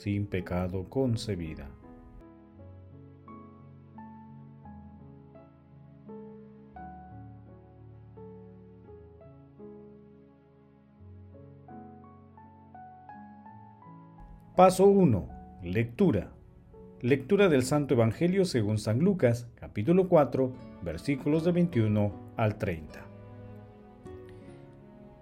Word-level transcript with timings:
sin 0.00 0.24
pecado 0.24 0.88
concebida. 0.88 1.68
Paso 14.56 14.86
1. 14.86 15.28
Lectura. 15.64 16.32
Lectura 17.02 17.50
del 17.50 17.62
Santo 17.62 17.92
Evangelio 17.92 18.46
según 18.46 18.78
San 18.78 19.00
Lucas, 19.00 19.48
capítulo 19.54 20.08
4, 20.08 20.50
versículos 20.82 21.44
de 21.44 21.52
21 21.52 22.12
al 22.38 22.56
30. 22.56 23.04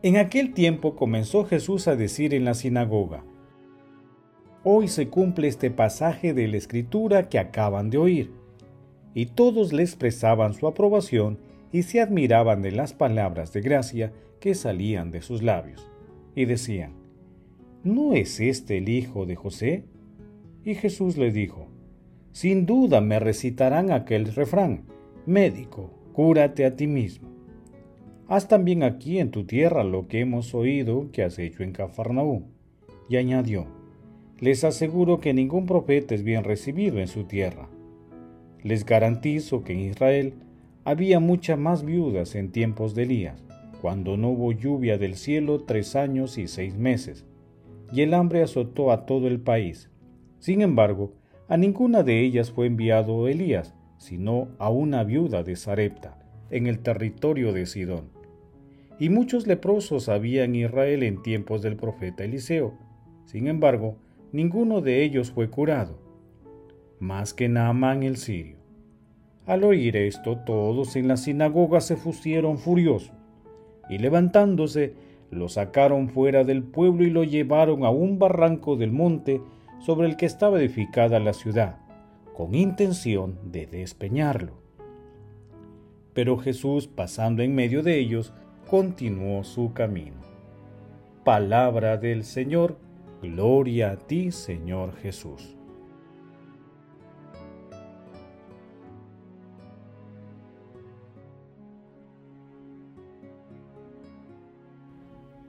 En 0.04 0.18
aquel 0.18 0.54
tiempo 0.54 0.94
comenzó 0.94 1.44
Jesús 1.46 1.88
a 1.88 1.96
decir 1.96 2.32
en 2.32 2.44
la 2.44 2.54
sinagoga, 2.54 3.24
Hoy 4.64 4.88
se 4.88 5.08
cumple 5.08 5.46
este 5.46 5.70
pasaje 5.70 6.34
de 6.34 6.48
la 6.48 6.56
escritura 6.56 7.28
que 7.28 7.38
acaban 7.38 7.90
de 7.90 7.98
oír. 7.98 8.32
Y 9.14 9.26
todos 9.26 9.72
le 9.72 9.82
expresaban 9.84 10.52
su 10.52 10.66
aprobación 10.66 11.38
y 11.70 11.82
se 11.82 12.00
admiraban 12.00 12.60
de 12.60 12.72
las 12.72 12.92
palabras 12.92 13.52
de 13.52 13.60
gracia 13.60 14.12
que 14.40 14.54
salían 14.54 15.12
de 15.12 15.22
sus 15.22 15.42
labios. 15.42 15.88
Y 16.34 16.44
decían, 16.46 16.92
¿no 17.84 18.14
es 18.14 18.40
este 18.40 18.78
el 18.78 18.88
hijo 18.88 19.26
de 19.26 19.36
José? 19.36 19.84
Y 20.64 20.74
Jesús 20.74 21.16
le 21.16 21.30
dijo, 21.30 21.68
Sin 22.32 22.66
duda 22.66 23.00
me 23.00 23.20
recitarán 23.20 23.92
aquel 23.92 24.34
refrán, 24.34 24.86
Médico, 25.24 25.92
cúrate 26.12 26.64
a 26.64 26.74
ti 26.74 26.88
mismo. 26.88 27.28
Haz 28.26 28.48
también 28.48 28.82
aquí 28.82 29.20
en 29.20 29.30
tu 29.30 29.44
tierra 29.44 29.84
lo 29.84 30.08
que 30.08 30.20
hemos 30.20 30.52
oído 30.52 31.10
que 31.12 31.22
has 31.22 31.38
hecho 31.38 31.62
en 31.62 31.72
Cafarnaú. 31.72 32.44
Y 33.08 33.16
añadió, 33.16 33.77
les 34.40 34.62
aseguro 34.62 35.20
que 35.20 35.34
ningún 35.34 35.66
profeta 35.66 36.14
es 36.14 36.22
bien 36.22 36.44
recibido 36.44 36.98
en 36.98 37.08
su 37.08 37.24
tierra. 37.24 37.68
Les 38.62 38.84
garantizo 38.84 39.64
que 39.64 39.72
en 39.72 39.80
Israel 39.80 40.34
había 40.84 41.20
muchas 41.20 41.58
más 41.58 41.84
viudas 41.84 42.34
en 42.34 42.52
tiempos 42.52 42.94
de 42.94 43.02
Elías, 43.02 43.44
cuando 43.80 44.16
no 44.16 44.30
hubo 44.30 44.52
lluvia 44.52 44.96
del 44.98 45.16
cielo 45.16 45.64
tres 45.64 45.96
años 45.96 46.38
y 46.38 46.46
seis 46.48 46.76
meses, 46.76 47.26
y 47.92 48.02
el 48.02 48.14
hambre 48.14 48.42
azotó 48.42 48.92
a 48.92 49.06
todo 49.06 49.26
el 49.28 49.40
país. 49.40 49.90
Sin 50.38 50.60
embargo, 50.60 51.14
a 51.48 51.56
ninguna 51.56 52.02
de 52.02 52.20
ellas 52.20 52.50
fue 52.50 52.66
enviado 52.66 53.26
Elías, 53.28 53.74
sino 53.96 54.48
a 54.58 54.70
una 54.70 55.02
viuda 55.02 55.42
de 55.42 55.56
Sarepta, 55.56 56.18
en 56.50 56.66
el 56.66 56.78
territorio 56.80 57.52
de 57.52 57.66
Sidón. 57.66 58.10
Y 59.00 59.10
muchos 59.10 59.46
leprosos 59.46 60.08
había 60.08 60.44
en 60.44 60.54
Israel 60.54 61.02
en 61.02 61.22
tiempos 61.22 61.62
del 61.62 61.76
profeta 61.76 62.24
Eliseo. 62.24 62.74
Sin 63.26 63.46
embargo, 63.46 63.96
ninguno 64.32 64.80
de 64.80 65.02
ellos 65.02 65.30
fue 65.30 65.48
curado, 65.48 65.98
más 67.00 67.34
que 67.34 67.48
Naamán 67.48 68.02
el 68.02 68.16
sirio. 68.16 68.56
Al 69.46 69.64
oír 69.64 69.96
esto, 69.96 70.38
todos 70.38 70.96
en 70.96 71.08
la 71.08 71.16
sinagoga 71.16 71.80
se 71.80 71.96
pusieron 71.96 72.58
furiosos, 72.58 73.12
y 73.88 73.98
levantándose, 73.98 74.94
lo 75.30 75.48
sacaron 75.48 76.08
fuera 76.08 76.44
del 76.44 76.62
pueblo 76.62 77.04
y 77.04 77.10
lo 77.10 77.24
llevaron 77.24 77.84
a 77.84 77.90
un 77.90 78.18
barranco 78.18 78.76
del 78.76 78.92
monte 78.92 79.40
sobre 79.78 80.08
el 80.08 80.16
que 80.16 80.26
estaba 80.26 80.58
edificada 80.58 81.20
la 81.20 81.32
ciudad, 81.32 81.76
con 82.34 82.54
intención 82.54 83.38
de 83.44 83.66
despeñarlo. 83.66 84.52
Pero 86.14 86.36
Jesús, 86.36 86.88
pasando 86.88 87.42
en 87.42 87.54
medio 87.54 87.82
de 87.82 87.98
ellos, 87.98 88.32
continuó 88.68 89.44
su 89.44 89.72
camino. 89.72 90.16
Palabra 91.24 91.96
del 91.96 92.24
Señor, 92.24 92.76
Gloria 93.20 93.90
a 93.90 93.96
ti, 93.96 94.30
Señor 94.30 94.94
Jesús. 94.96 95.56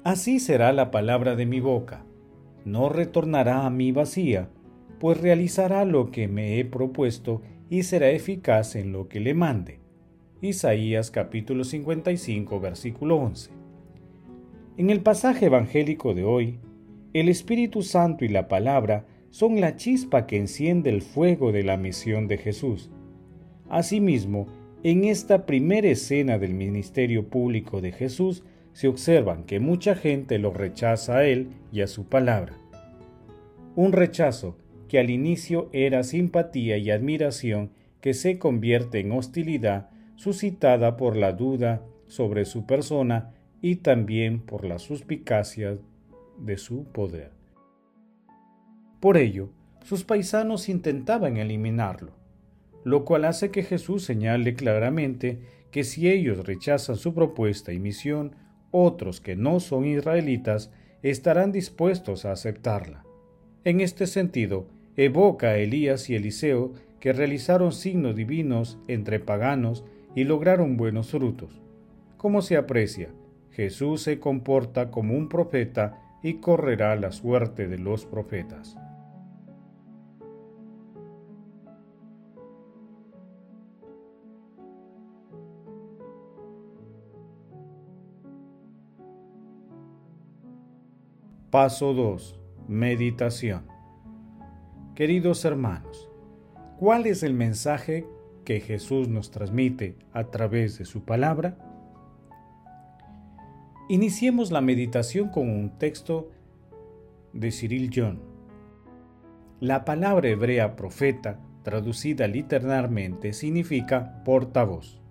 Así 0.04 0.40
será 0.40 0.74
la 0.74 0.90
palabra 0.90 1.36
de 1.36 1.46
mi 1.46 1.60
boca. 1.60 2.04
No 2.66 2.90
retornará 2.90 3.68
a 3.68 3.70
mí 3.70 3.92
vacía, 3.92 4.50
pues 5.00 5.22
realizará 5.22 5.86
lo 5.86 6.10
que 6.10 6.28
me 6.28 6.60
he 6.60 6.66
propuesto 6.66 7.44
y 7.70 7.84
será 7.84 8.10
eficaz 8.10 8.76
en 8.76 8.92
lo 8.92 9.08
que 9.08 9.20
le 9.20 9.36
mande. 9.36 9.80
Isaías 10.42 11.12
capítulo 11.12 11.64
55 11.64 12.60
versículo 12.60 13.18
11. 13.18 13.52
En 14.78 14.90
el 14.90 15.02
pasaje 15.02 15.46
evangélico 15.46 16.16
de 16.16 16.24
hoy, 16.24 16.60
el 17.14 17.30
Espíritu 17.30 17.82
Santo 17.82 18.26
y 18.26 18.30
la 18.30 18.48
palabra 18.48 19.06
son 19.32 19.62
la 19.62 19.76
chispa 19.76 20.28
que 20.28 20.38
enciende 20.38 20.90
el 20.90 21.02
fuego 21.02 21.52
de 21.52 21.64
la 21.64 21.78
misión 21.78 22.28
de 22.28 22.38
Jesús. 22.38 22.90
Asimismo, 23.70 24.48
en 24.84 25.04
esta 25.04 25.46
primera 25.46 25.90
escena 25.90 26.40
del 26.40 26.54
ministerio 26.54 27.28
público 27.28 27.82
de 27.82 27.92
Jesús 27.92 28.44
se 28.74 28.88
observan 28.88 29.44
que 29.44 29.60
mucha 29.60 29.96
gente 29.96 30.40
lo 30.40 30.52
rechaza 30.52 31.18
a 31.18 31.26
él 31.26 31.50
y 31.72 31.82
a 31.82 31.88
su 31.88 32.06
palabra. 32.06 32.58
Un 33.76 33.92
rechazo 33.92 34.58
que 34.88 35.00
al 35.00 35.10
inicio 35.10 35.70
era 35.74 36.04
simpatía 36.04 36.78
y 36.78 36.90
admiración 36.92 37.72
que 38.02 38.14
se 38.14 38.40
convierte 38.40 39.00
en 39.00 39.12
hostilidad 39.12 39.90
suscitada 40.16 40.98
por 40.98 41.16
la 41.16 41.34
duda 41.34 41.82
sobre 42.08 42.46
su 42.46 42.66
persona 42.66 43.34
y 43.62 43.78
también 43.78 44.40
por 44.40 44.66
la 44.66 44.80
suspicacia 44.80 45.78
de 46.40 46.58
su 46.58 46.86
poder. 46.86 47.32
Por 49.00 49.18
ello, 49.18 49.50
sus 49.84 50.04
paisanos 50.04 50.70
intentaban 50.70 51.38
eliminarlo, 51.38 52.12
lo 52.84 53.06
cual 53.06 53.26
hace 53.26 53.52
que 53.52 53.64
Jesús 53.64 54.04
señale 54.04 54.56
claramente 54.56 55.40
que 55.72 55.84
si 55.84 56.10
ellos 56.10 56.46
rechazan 56.46 56.96
su 56.96 57.14
propuesta 57.14 57.72
y 57.72 57.80
misión, 57.80 58.36
otros 58.72 59.22
que 59.22 59.36
no 59.36 59.60
son 59.60 59.86
israelitas 59.86 60.72
estarán 61.02 61.52
dispuestos 61.52 62.26
a 62.26 62.32
aceptarla. 62.32 63.04
En 63.64 63.82
este 63.82 64.08
sentido, 64.08 64.68
evoca 64.96 65.48
a 65.48 65.58
Elías 65.58 66.10
y 66.10 66.16
Eliseo 66.16 66.74
que 67.00 67.14
realizaron 67.14 67.72
signos 67.72 68.16
divinos 68.16 68.78
entre 68.88 69.20
paganos 69.20 69.86
y 70.16 70.24
lograron 70.24 70.76
buenos 70.76 71.12
frutos. 71.12 71.62
Como 72.18 72.42
se 72.42 72.58
aprecia, 72.58 73.10
Jesús 73.52 74.02
se 74.02 74.20
comporta 74.20 74.92
como 74.92 75.16
un 75.16 75.30
profeta 75.30 76.02
y 76.22 76.36
correrá 76.36 76.96
la 76.96 77.12
suerte 77.12 77.68
de 77.68 77.78
los 77.78 78.06
profetas. 78.06 78.78
Paso 91.50 91.94
2. 91.96 92.40
Meditación. 92.68 93.64
Queridos 94.94 95.46
hermanos, 95.46 96.12
¿cuál 96.78 97.08
es 97.08 97.24
el 97.24 97.34
mensaje 97.34 98.06
que 98.46 98.60
Jesús 98.60 99.08
nos 99.08 99.32
transmite 99.32 99.98
a 100.14 100.26
través 100.26 100.78
de 100.78 100.86
su 100.86 101.06
palabra? 101.06 101.69
Iniciemos 103.92 104.52
la 104.52 104.62
meditación 104.62 105.30
con 105.30 105.50
un 105.50 105.80
texto 105.80 106.30
de 107.34 107.50
Cyril 107.50 107.90
John. 107.92 108.20
La 109.60 109.84
palabra 109.84 110.30
hebrea 110.30 110.76
profeta, 110.76 111.40
traducida 111.64 112.28
literalmente, 112.28 113.34
significa 113.34 114.22
portavoz. 114.24 115.02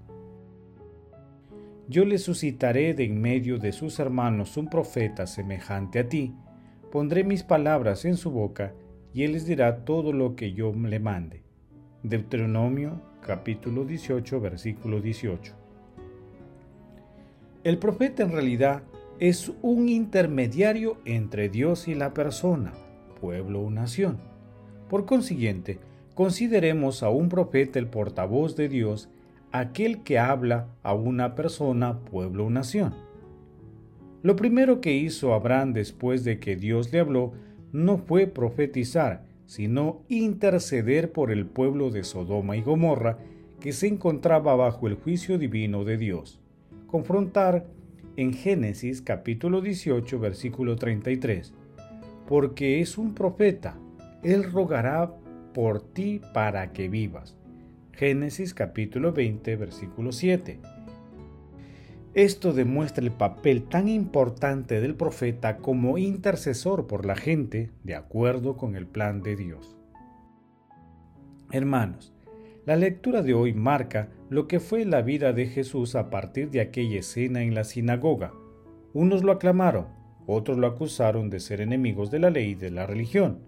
Yo 1.89 2.05
le 2.05 2.19
suscitaré 2.19 2.95
de 2.95 3.03
en 3.03 3.21
medio 3.21 3.59
de 3.59 3.73
sus 3.73 3.99
hermanos 3.99 4.57
un 4.57 4.69
profeta 4.69 5.27
semejante 5.27 5.99
a 5.99 6.09
ti, 6.09 6.37
pondré 6.93 7.25
mis 7.25 7.43
palabras 7.43 8.05
en 8.05 8.17
su 8.17 8.31
boca, 8.31 8.75
y 9.13 9.25
él 9.25 9.33
les 9.33 9.45
dirá 9.45 9.85
todo 9.85 10.13
lo 10.13 10.37
que 10.37 10.53
yo 10.53 10.73
le 10.73 11.01
mande. 11.01 11.43
Deuteronomio 12.05 13.03
capítulo 13.23 13.85
18 13.85 14.41
versículo 14.41 15.01
18. 15.01 15.68
El 17.65 17.79
profeta 17.79 18.23
en 18.23 18.31
realidad 18.31 18.83
es 19.19 19.53
un 19.63 19.89
intermediario 19.89 20.99
entre 21.05 21.49
Dios 21.49 21.89
y 21.89 21.95
la 21.97 22.15
persona, 22.15 22.73
pueblo 23.21 23.63
o 23.63 23.71
nación. 23.71 24.19
Por 24.89 25.07
consiguiente, 25.07 25.81
consideremos 26.15 27.03
a 27.03 27.11
un 27.11 27.29
profeta 27.29 27.81
el 27.81 27.89
portavoz 27.89 28.55
de 28.55 28.69
Dios, 28.69 29.09
aquel 29.51 30.05
que 30.05 30.21
habla 30.21 30.69
a 30.85 30.95
una 30.95 31.35
persona, 31.35 31.99
pueblo 31.99 32.47
o 32.47 32.51
nación. 32.51 32.95
Lo 34.23 34.37
primero 34.37 34.81
que 34.81 34.93
hizo 34.93 35.35
Abraham 35.35 35.73
después 35.73 36.23
de 36.23 36.39
que 36.39 36.55
Dios 36.55 36.93
le 36.93 37.01
habló 37.01 37.33
no 37.73 37.99
fue 37.99 38.29
profetizar, 38.29 39.25
sino 39.47 40.03
interceder 40.09 41.11
por 41.11 41.33
el 41.33 41.45
pueblo 41.47 41.91
de 41.91 42.05
Sodoma 42.05 42.57
y 42.57 42.63
Gomorra 42.63 43.19
que 43.59 43.73
se 43.73 43.89
encontraba 43.89 44.55
bajo 44.55 44.87
el 44.87 44.95
juicio 44.95 45.39
divino 45.39 45.85
de 45.85 45.97
Dios. 45.97 46.41
Confrontar 46.89 47.67
en 48.17 48.33
Génesis 48.33 49.03
capítulo 49.03 49.61
18 49.61 50.19
versículo 50.19 50.77
33. 50.77 51.53
Porque 52.27 52.81
es 52.81 52.97
un 52.97 53.15
profeta, 53.15 53.77
él 54.23 54.51
rogará 54.51 55.13
por 55.53 55.83
ti 55.83 56.23
para 56.33 56.73
que 56.73 56.89
vivas. 56.89 57.37
Génesis 57.93 58.55
capítulo 58.55 59.13
20 59.13 59.57
versículo 59.57 60.13
7. 60.13 60.61
Esto 62.15 62.55
demuestra 62.55 63.05
el 63.05 63.13
papel 63.13 63.65
tan 63.65 63.87
importante 63.87 64.81
del 64.81 64.95
profeta 64.95 65.59
como 65.59 65.99
intercesor 65.99 66.87
por 66.87 67.05
la 67.05 67.17
gente 67.17 67.71
de 67.85 67.97
acuerdo 67.97 68.57
con 68.57 68.77
el 68.77 68.87
plan 68.87 69.23
de 69.23 69.37
Dios. 69.37 69.77
Hermanos, 71.53 72.15
la 72.65 72.77
lectura 72.77 73.21
de 73.21 73.35
hoy 73.35 73.53
marca 73.53 74.09
lo 74.31 74.47
que 74.47 74.61
fue 74.61 74.85
la 74.85 75.01
vida 75.01 75.33
de 75.33 75.47
Jesús 75.47 75.95
a 75.95 76.11
partir 76.11 76.51
de 76.51 76.61
aquella 76.61 76.99
escena 76.99 77.43
en 77.43 77.55
la 77.55 77.65
sinagoga. 77.65 78.33
Unos 78.93 79.23
lo 79.23 79.33
aclamaron, 79.33 79.87
otros 80.27 80.59
lo 80.59 80.67
acusaron 80.67 81.31
de 81.31 81.41
ser 81.41 81.63
enemigos 81.63 82.11
de 82.11 82.19
la 82.19 82.31
ley 82.31 82.51
y 82.51 82.55
de 82.55 82.71
la 82.71 82.87
religión, 82.87 83.39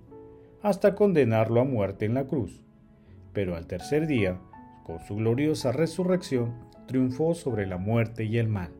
hasta 0.62 0.94
condenarlo 0.94 1.60
a 1.60 1.64
muerte 1.64 2.06
en 2.06 2.14
la 2.14 2.26
cruz. 2.26 2.62
Pero 3.34 3.56
al 3.56 3.66
tercer 3.66 4.06
día, 4.06 4.40
con 4.84 4.98
su 5.00 5.16
gloriosa 5.16 5.72
resurrección, 5.72 6.54
triunfó 6.86 7.34
sobre 7.34 7.66
la 7.66 7.76
muerte 7.76 8.24
y 8.24 8.38
el 8.38 8.48
mal. 8.48 8.70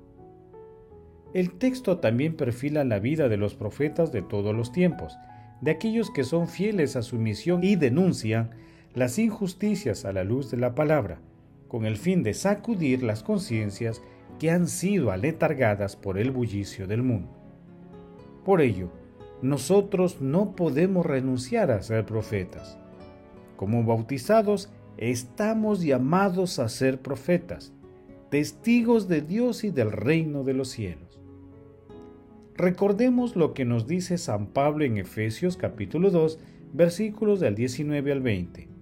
El 1.35 1.53
texto 1.53 1.99
también 1.99 2.35
perfila 2.37 2.83
la 2.85 2.99
vida 2.99 3.29
de 3.29 3.37
los 3.37 3.55
profetas 3.55 4.11
de 4.11 4.23
todos 4.23 4.55
los 4.55 4.73
tiempos, 4.73 5.17
de 5.61 5.71
aquellos 5.71 6.11
que 6.11 6.25
son 6.25 6.49
fieles 6.49 6.97
a 6.97 7.03
su 7.03 7.19
misión 7.19 7.63
y 7.63 7.77
denuncian 7.77 8.51
las 8.95 9.19
injusticias 9.19 10.05
a 10.05 10.13
la 10.13 10.25
luz 10.25 10.51
de 10.51 10.57
la 10.57 10.75
palabra, 10.75 11.21
con 11.71 11.87
el 11.87 11.97
fin 11.97 12.25
de 12.25 12.35
sacudir 12.35 13.05
las 13.05 13.23
conciencias 13.23 14.03
que 14.41 14.51
han 14.51 14.67
sido 14.67 15.13
aletargadas 15.13 15.95
por 15.95 16.19
el 16.19 16.33
bullicio 16.33 16.89
del 16.89 17.05
mundo. 17.05 17.31
Por 18.45 18.61
ello, 18.61 18.91
nosotros 19.41 20.21
no 20.21 20.57
podemos 20.57 21.07
renunciar 21.07 21.71
a 21.71 21.81
ser 21.81 22.05
profetas. 22.05 22.77
Como 23.57 23.85
bautizados, 23.85 24.69
estamos 24.97 25.81
llamados 25.83 26.59
a 26.59 26.69
ser 26.69 27.01
profetas, 27.01 27.73
testigos 28.31 29.07
de 29.07 29.21
Dios 29.21 29.63
y 29.63 29.71
del 29.71 29.93
reino 29.93 30.43
de 30.43 30.55
los 30.55 30.71
cielos. 30.71 31.21
Recordemos 32.57 33.37
lo 33.37 33.55
que 33.55 33.65
nos 33.65 33.87
dice 33.87 34.19
San 34.19 34.49
Pablo 34.49 34.85
en 34.85 34.99
Efesios 34.99 35.57
capítulo 35.57 36.11
2, 36.11 36.41
versículos 36.73 37.39
del 37.39 37.55
19 37.55 38.11
al 38.11 38.21
20 38.23 38.80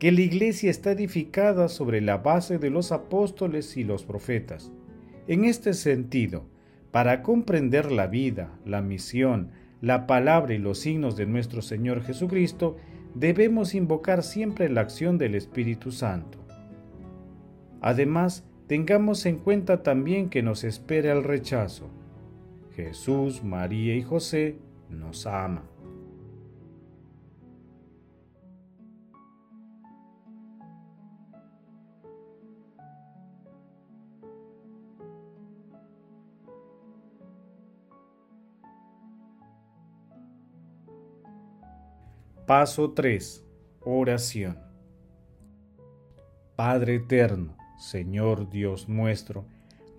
que 0.00 0.10
la 0.12 0.22
iglesia 0.22 0.70
está 0.70 0.92
edificada 0.92 1.68
sobre 1.68 2.00
la 2.00 2.16
base 2.16 2.58
de 2.58 2.70
los 2.70 2.90
apóstoles 2.90 3.76
y 3.76 3.84
los 3.84 4.02
profetas. 4.02 4.72
En 5.28 5.44
este 5.44 5.74
sentido, 5.74 6.46
para 6.90 7.22
comprender 7.22 7.92
la 7.92 8.06
vida, 8.06 8.50
la 8.64 8.80
misión, 8.80 9.50
la 9.82 10.06
palabra 10.06 10.54
y 10.54 10.58
los 10.58 10.78
signos 10.78 11.16
de 11.16 11.26
nuestro 11.26 11.60
Señor 11.60 12.02
Jesucristo, 12.02 12.78
debemos 13.14 13.74
invocar 13.74 14.22
siempre 14.22 14.70
la 14.70 14.80
acción 14.80 15.18
del 15.18 15.34
Espíritu 15.34 15.92
Santo. 15.92 16.38
Además, 17.82 18.48
tengamos 18.68 19.26
en 19.26 19.36
cuenta 19.36 19.82
también 19.82 20.30
que 20.30 20.42
nos 20.42 20.64
espera 20.64 21.12
el 21.12 21.24
rechazo. 21.24 21.90
Jesús, 22.74 23.44
María 23.44 23.94
y 23.94 24.02
José 24.02 24.56
nos 24.88 25.26
aman. 25.26 25.64
Paso 42.50 42.90
3. 42.90 43.44
Oración. 43.82 44.58
Padre 46.56 46.96
eterno, 46.96 47.56
Señor 47.78 48.50
Dios 48.50 48.88
nuestro, 48.88 49.44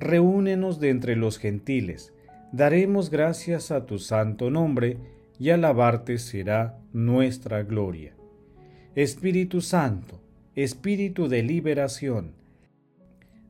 reúnenos 0.02 0.82
de 0.82 0.90
entre 0.90 1.16
los 1.16 1.38
gentiles, 1.38 2.14
daremos 2.52 3.10
gracias 3.10 3.72
a 3.72 3.86
tu 3.86 4.00
santo 4.00 4.50
nombre, 4.50 4.98
y 5.40 5.52
alabarte 5.52 6.18
será 6.18 6.78
nuestra 6.92 7.64
gloria. 7.64 8.18
Espíritu 8.96 9.62
Santo, 9.62 10.20
Espíritu 10.54 11.30
de 11.30 11.44
liberación, 11.44 12.34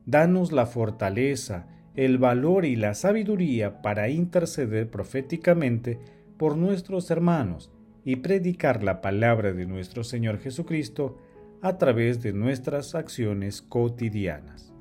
danos 0.06 0.52
la 0.52 0.66
fortaleza, 0.66 1.66
el 1.96 2.18
valor 2.18 2.64
y 2.64 2.76
la 2.76 2.94
sabiduría 2.94 3.82
para 3.82 4.10
interceder 4.10 4.88
proféticamente 4.88 5.98
por 6.38 6.56
nuestros 6.56 7.10
hermanos, 7.10 7.71
y 8.04 8.16
predicar 8.16 8.82
la 8.82 9.00
palabra 9.00 9.52
de 9.52 9.66
nuestro 9.66 10.04
Señor 10.04 10.38
Jesucristo 10.38 11.18
a 11.60 11.78
través 11.78 12.22
de 12.22 12.32
nuestras 12.32 12.94
acciones 12.94 13.62
cotidianas. 13.62 14.72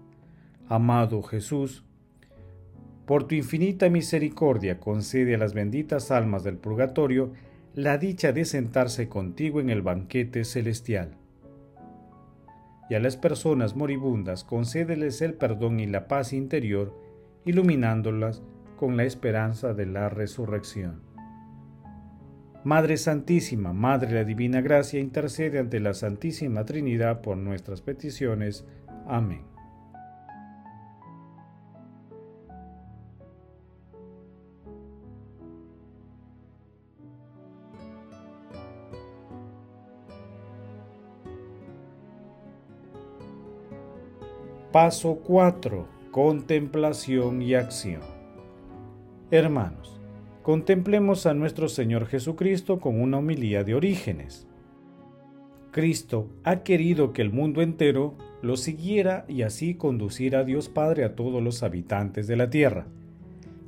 Amado 0.67 1.21
Jesús, 1.21 1.83
por 3.05 3.25
tu 3.27 3.35
infinita 3.35 3.89
misericordia 3.89 4.79
concede 4.79 5.35
a 5.35 5.37
las 5.37 5.53
benditas 5.53 6.11
almas 6.11 6.43
del 6.43 6.57
purgatorio 6.57 7.33
la 7.75 7.97
dicha 7.97 8.31
de 8.31 8.45
sentarse 8.45 9.07
contigo 9.07 9.59
en 9.59 9.69
el 9.69 9.81
banquete 9.81 10.43
celestial. 10.43 11.17
Y 12.89 12.95
a 12.95 12.99
las 12.99 13.15
personas 13.15 13.75
moribundas 13.75 14.43
concédeles 14.43 15.21
el 15.21 15.35
perdón 15.35 15.79
y 15.79 15.87
la 15.87 16.07
paz 16.07 16.33
interior, 16.33 16.97
iluminándolas 17.45 18.41
con 18.75 18.97
la 18.97 19.03
esperanza 19.03 19.73
de 19.73 19.85
la 19.85 20.09
resurrección. 20.09 21.10
Madre 22.63 22.97
Santísima, 22.97 23.73
Madre 23.73 24.09
de 24.09 24.15
la 24.15 24.23
Divina 24.23 24.61
Gracia, 24.61 24.99
intercede 24.99 25.59
ante 25.59 25.79
la 25.79 25.93
Santísima 25.95 26.63
Trinidad 26.63 27.21
por 27.21 27.37
nuestras 27.37 27.81
peticiones. 27.81 28.65
Amén. 29.07 29.51
Paso 44.71 45.15
4. 45.15 45.87
Contemplación 46.11 47.41
y 47.41 47.55
acción. 47.55 48.01
Hermanos, 49.29 50.00
contemplemos 50.41 51.27
a 51.27 51.33
nuestro 51.33 51.69
Señor 51.69 52.07
Jesucristo 52.07 52.79
con 52.79 52.99
una 52.99 53.19
homilía 53.19 53.63
de 53.63 53.75
orígenes. 53.75 54.47
Cristo 55.71 56.29
ha 56.43 56.63
querido 56.63 57.13
que 57.13 57.21
el 57.21 57.31
mundo 57.31 57.61
entero 57.61 58.15
lo 58.41 58.57
siguiera 58.57 59.23
y 59.27 59.43
así 59.43 59.75
conducir 59.75 60.35
a 60.35 60.43
Dios 60.43 60.67
Padre 60.67 61.05
a 61.05 61.15
todos 61.15 61.41
los 61.41 61.63
habitantes 61.63 62.27
de 62.27 62.35
la 62.35 62.49
tierra. 62.49 62.87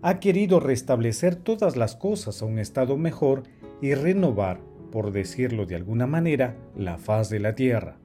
Ha 0.01 0.19
querido 0.19 0.59
restablecer 0.59 1.35
todas 1.35 1.77
las 1.77 1.95
cosas 1.95 2.41
a 2.41 2.45
un 2.45 2.59
estado 2.59 2.97
mejor 2.97 3.43
y 3.81 3.93
renovar, 3.93 4.59
por 4.91 5.11
decirlo 5.11 5.65
de 5.65 5.75
alguna 5.75 6.07
manera, 6.07 6.57
la 6.75 6.97
faz 6.97 7.29
de 7.29 7.39
la 7.39 7.55
tierra. 7.55 7.97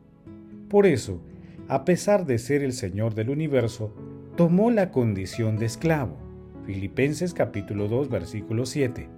Por 0.69 0.87
eso, 0.87 1.21
a 1.69 1.85
pesar 1.85 2.27
de 2.27 2.39
ser 2.39 2.63
el 2.63 2.73
Señor 2.73 3.15
del 3.15 3.31
universo, 3.31 3.93
tomó 4.37 4.71
la 4.71 4.93
condición 4.93 5.57
de 5.57 5.67
esclavo 5.67 6.28
Filipenses 6.69 7.33
capítulo 7.33 7.89
2 7.89 8.11
versículo 8.11 8.67
7, 8.67 9.09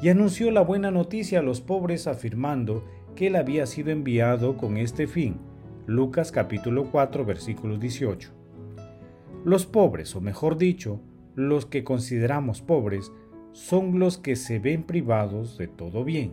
y 0.00 0.08
anunció 0.08 0.50
la 0.50 0.62
buena 0.62 0.90
noticia 0.90 1.40
a 1.40 1.42
los 1.42 1.60
pobres 1.60 2.06
afirmando 2.06 2.82
que 3.14 3.26
él 3.26 3.36
había 3.36 3.66
sido 3.66 3.90
enviado 3.90 4.56
con 4.56 4.78
este 4.78 5.06
fin. 5.06 5.36
Lucas 5.86 6.32
capítulo 6.32 6.90
4 6.90 7.26
versículo 7.26 7.76
18. 7.76 8.30
Los 9.44 9.66
pobres, 9.66 10.16
o 10.16 10.22
mejor 10.22 10.56
dicho, 10.56 10.98
los 11.34 11.66
que 11.66 11.84
consideramos 11.84 12.62
pobres, 12.62 13.12
son 13.52 13.98
los 13.98 14.16
que 14.16 14.34
se 14.34 14.58
ven 14.58 14.82
privados 14.82 15.58
de 15.58 15.68
todo 15.68 16.04
bien. 16.04 16.32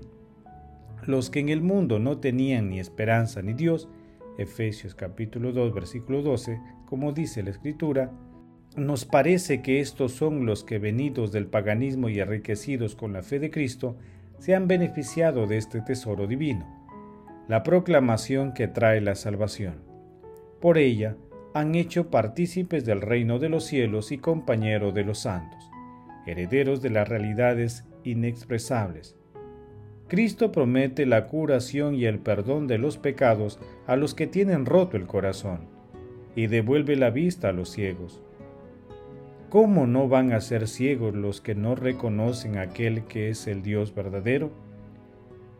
Los 1.05 1.29
que 1.29 1.41
en 1.41 1.49
el 1.49 1.63
mundo 1.63 1.99
no 1.99 2.19
tenían 2.19 2.69
ni 2.69 2.79
esperanza 2.79 3.41
ni 3.41 3.51
Dios, 3.51 3.89
Efesios 4.37 4.95
capítulo 4.95 5.51
2 5.51 5.73
versículo 5.73 6.21
12, 6.21 6.61
como 6.85 7.11
dice 7.11 7.43
la 7.43 7.49
escritura, 7.49 8.13
nos 8.75 9.05
parece 9.05 9.61
que 9.61 9.79
estos 9.79 10.11
son 10.11 10.45
los 10.45 10.63
que 10.63 10.79
venidos 10.79 11.31
del 11.31 11.47
paganismo 11.47 12.09
y 12.09 12.19
enriquecidos 12.19 12.95
con 12.95 13.13
la 13.13 13.21
fe 13.21 13.39
de 13.39 13.49
Cristo, 13.49 13.95
se 14.39 14.53
han 14.53 14.67
beneficiado 14.67 15.47
de 15.47 15.57
este 15.57 15.81
tesoro 15.81 16.27
divino, 16.27 16.65
la 17.47 17.63
proclamación 17.63 18.53
que 18.53 18.67
trae 18.67 18.99
la 18.99 19.15
salvación. 19.15 19.75
Por 20.59 20.77
ella 20.77 21.15
han 21.53 21.75
hecho 21.75 22.09
partícipes 22.09 22.83
del 22.85 23.01
reino 23.01 23.39
de 23.39 23.49
los 23.49 23.63
cielos 23.63 24.11
y 24.11 24.17
compañeros 24.17 24.93
de 24.93 25.05
los 25.05 25.19
santos, 25.19 25.69
herederos 26.25 26.81
de 26.81 26.89
las 26.89 27.07
realidades 27.07 27.85
inexpresables. 28.03 29.15
Cristo 30.07 30.51
promete 30.51 31.05
la 31.05 31.27
curación 31.27 31.95
y 31.95 32.05
el 32.05 32.19
perdón 32.19 32.67
de 32.67 32.77
los 32.77 32.97
pecados 32.97 33.59
a 33.87 33.95
los 33.95 34.13
que 34.13 34.27
tienen 34.27 34.65
roto 34.65 34.97
el 34.97 35.07
corazón, 35.07 35.61
y 36.35 36.47
devuelve 36.47 36.97
la 36.97 37.09
vista 37.09 37.49
a 37.49 37.53
los 37.53 37.69
ciegos. 37.69 38.21
¿Cómo 39.49 39.85
no 39.85 40.09
van 40.09 40.33
a 40.33 40.41
ser 40.41 40.67
ciegos 40.67 41.13
los 41.13 41.39
que 41.39 41.53
no 41.53 41.75
reconocen 41.75 42.57
aquel 42.57 43.05
que 43.05 43.29
es 43.29 43.45
el 43.47 43.61
Dios 43.61 43.93
verdadero? 43.93 44.51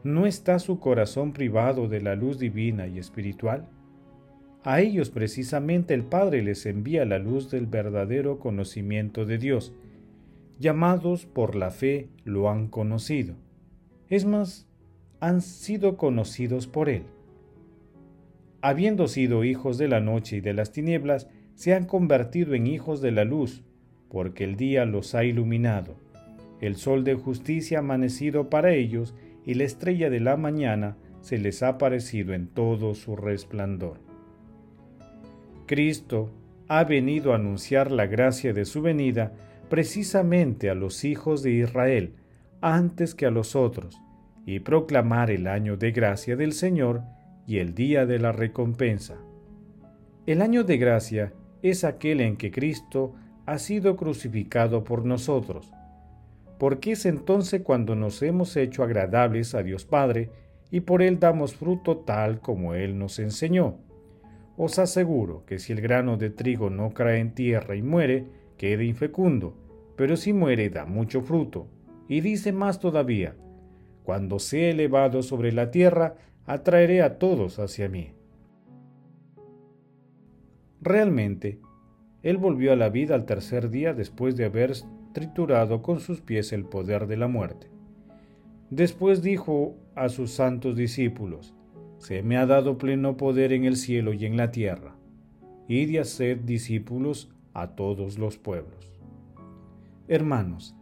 ¿No 0.03 0.25
está 0.25 0.59
su 0.59 0.79
corazón 0.79 1.33
privado 1.33 1.87
de 1.87 2.01
la 2.01 2.15
luz 2.15 2.39
divina 2.39 2.87
y 2.87 2.97
espiritual? 2.97 3.69
A 4.63 4.81
ellos 4.81 5.11
precisamente 5.11 5.93
el 5.93 6.03
Padre 6.03 6.41
les 6.41 6.65
envía 6.65 7.05
la 7.05 7.19
luz 7.19 7.51
del 7.51 7.67
verdadero 7.67 8.39
conocimiento 8.39 9.25
de 9.25 9.37
Dios. 9.37 9.71
Llamados 10.59 11.27
por 11.27 11.55
la 11.55 11.69
fe 11.69 12.09
lo 12.23 12.49
han 12.49 12.67
conocido. 12.67 13.35
Es 14.09 14.25
más, 14.25 14.67
han 15.19 15.41
sido 15.41 15.95
conocidos 15.95 16.65
por 16.65 16.89
Él. 16.89 17.03
Habiendo 18.61 19.07
sido 19.07 19.43
hijos 19.43 19.77
de 19.77 19.87
la 19.87 19.99
noche 19.99 20.37
y 20.37 20.41
de 20.41 20.53
las 20.53 20.71
tinieblas, 20.71 21.27
se 21.53 21.75
han 21.75 21.85
convertido 21.85 22.55
en 22.55 22.65
hijos 22.65 22.99
de 22.99 23.11
la 23.11 23.23
luz 23.23 23.63
porque 24.15 24.45
el 24.45 24.55
día 24.55 24.85
los 24.85 25.13
ha 25.13 25.25
iluminado. 25.25 25.97
El 26.61 26.77
sol 26.77 27.03
de 27.03 27.15
justicia 27.15 27.79
ha 27.79 27.81
amanecido 27.81 28.49
para 28.49 28.73
ellos, 28.73 29.13
y 29.45 29.55
la 29.55 29.65
estrella 29.65 30.09
de 30.09 30.21
la 30.21 30.37
mañana 30.37 30.95
se 31.19 31.37
les 31.37 31.61
ha 31.61 31.67
aparecido 31.67 32.33
en 32.33 32.47
todo 32.47 32.95
su 32.95 33.17
resplandor. 33.17 33.99
Cristo 35.65 36.31
ha 36.69 36.85
venido 36.85 37.33
a 37.33 37.35
anunciar 37.35 37.91
la 37.91 38.05
gracia 38.07 38.53
de 38.53 38.63
su 38.63 38.81
venida 38.81 39.33
precisamente 39.69 40.69
a 40.69 40.75
los 40.75 41.03
hijos 41.03 41.43
de 41.43 41.51
Israel 41.51 42.13
antes 42.61 43.15
que 43.15 43.25
a 43.25 43.31
los 43.31 43.53
otros, 43.53 43.99
y 44.45 44.61
proclamar 44.61 45.29
el 45.29 45.45
año 45.45 45.75
de 45.75 45.91
gracia 45.91 46.37
del 46.37 46.53
Señor 46.53 47.01
y 47.45 47.57
el 47.57 47.75
día 47.75 48.05
de 48.05 48.19
la 48.19 48.31
recompensa. 48.31 49.17
El 50.25 50.41
año 50.41 50.63
de 50.63 50.77
gracia 50.77 51.33
es 51.61 51.83
aquel 51.83 52.21
en 52.21 52.37
que 52.37 52.49
Cristo 52.49 53.13
ha 53.45 53.57
sido 53.59 53.95
crucificado 53.95 54.83
por 54.83 55.05
nosotros. 55.05 55.71
Porque 56.57 56.93
es 56.93 57.05
entonces 57.05 57.61
cuando 57.61 57.95
nos 57.95 58.21
hemos 58.21 58.55
hecho 58.55 58.83
agradables 58.83 59.55
a 59.55 59.63
Dios 59.63 59.85
Padre 59.85 60.29
y 60.71 60.81
por 60.81 61.01
Él 61.01 61.19
damos 61.19 61.55
fruto 61.55 61.97
tal 61.97 62.39
como 62.39 62.73
Él 62.73 62.97
nos 62.97 63.19
enseñó. 63.19 63.77
Os 64.57 64.79
aseguro 64.79 65.45
que 65.45 65.59
si 65.59 65.73
el 65.73 65.81
grano 65.81 66.17
de 66.17 66.29
trigo 66.29 66.69
no 66.69 66.93
cae 66.93 67.19
en 67.19 67.35
tierra 67.35 67.75
y 67.75 67.81
muere, 67.81 68.25
queda 68.57 68.83
infecundo, 68.83 69.53
pero 69.97 70.15
si 70.15 70.31
muere 70.31 70.69
da 70.69 70.85
mucho 70.85 71.21
fruto. 71.21 71.67
Y 72.07 72.21
dice 72.21 72.53
más 72.53 72.79
todavía, 72.79 73.35
cuando 74.03 74.39
sea 74.39 74.69
elevado 74.69 75.23
sobre 75.23 75.51
la 75.51 75.71
tierra, 75.71 76.15
atraeré 76.45 77.01
a 77.01 77.17
todos 77.17 77.59
hacia 77.59 77.89
mí. 77.89 78.11
Realmente, 80.81 81.59
él 82.25 82.37
volvió 82.37 82.73
a 82.73 82.75
la 82.75 82.89
vida 82.89 83.13
al 83.13 83.25
tercer 83.25 83.69
día 83.69 83.93
después 83.93 84.35
de 84.35 84.45
haber 84.45 84.73
triturado 85.13 85.83
con 85.83 85.99
sus 85.99 86.21
pies 86.21 86.53
el 86.53 86.65
poder 86.65 87.05
de 87.05 87.17
la 87.17 87.27
muerte. 87.27 87.67
Después 88.71 89.21
dijo 89.21 89.75
a 89.93 90.09
sus 90.09 90.31
santos 90.31 90.75
discípulos, 90.75 91.53
Se 91.99 92.23
me 92.23 92.37
ha 92.37 92.47
dado 92.47 92.79
pleno 92.79 93.15
poder 93.15 93.53
en 93.53 93.65
el 93.65 93.75
cielo 93.75 94.11
y 94.11 94.25
en 94.25 94.37
la 94.37 94.49
tierra. 94.49 94.95
Id 95.67 95.89
y 95.89 95.97
haced 95.99 96.39
discípulos 96.39 97.29
a 97.53 97.75
todos 97.75 98.17
los 98.17 98.39
pueblos. 98.39 98.91
Hermanos, 100.07 100.75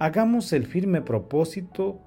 hagamos 0.00 0.52
el 0.52 0.66
firme 0.66 1.00
propósito 1.00 2.00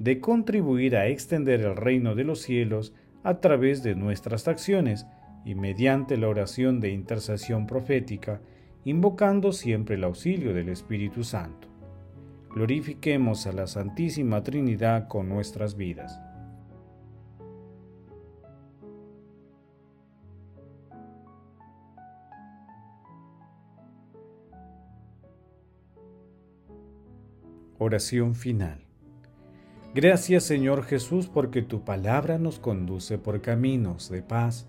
de 0.00 0.18
contribuir 0.18 0.96
a 0.96 1.06
extender 1.06 1.60
el 1.60 1.76
reino 1.76 2.16
de 2.16 2.24
los 2.24 2.40
cielos 2.40 2.94
a 3.22 3.38
través 3.38 3.84
de 3.84 3.94
nuestras 3.94 4.48
acciones, 4.48 5.06
y 5.44 5.54
mediante 5.54 6.16
la 6.16 6.28
oración 6.28 6.80
de 6.80 6.90
intercesión 6.90 7.66
profética, 7.66 8.40
invocando 8.84 9.52
siempre 9.52 9.96
el 9.96 10.04
auxilio 10.04 10.54
del 10.54 10.68
Espíritu 10.68 11.24
Santo. 11.24 11.68
Glorifiquemos 12.54 13.46
a 13.46 13.52
la 13.52 13.66
Santísima 13.66 14.42
Trinidad 14.42 15.08
con 15.08 15.28
nuestras 15.28 15.76
vidas. 15.76 16.20
Oración 27.78 28.36
final. 28.36 28.78
Gracias 29.94 30.44
Señor 30.44 30.84
Jesús 30.84 31.26
porque 31.26 31.62
tu 31.62 31.84
palabra 31.84 32.38
nos 32.38 32.60
conduce 32.60 33.18
por 33.18 33.40
caminos 33.40 34.08
de 34.08 34.22
paz 34.22 34.68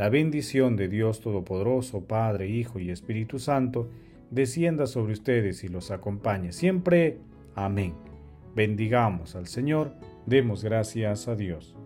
La 0.00 0.08
bendición 0.08 0.76
de 0.76 0.88
Dios 0.88 1.20
Todopoderoso, 1.20 2.06
Padre, 2.06 2.48
Hijo 2.48 2.78
y 2.78 2.88
Espíritu 2.88 3.38
Santo, 3.38 3.90
descienda 4.30 4.86
sobre 4.86 5.12
ustedes 5.12 5.62
y 5.62 5.68
los 5.68 5.90
acompañe 5.90 6.52
siempre. 6.52 7.18
Amén. 7.54 7.92
Bendigamos 8.56 9.36
al 9.36 9.46
Señor, 9.46 9.92
demos 10.24 10.64
gracias 10.64 11.28
a 11.28 11.36
Dios. 11.36 11.76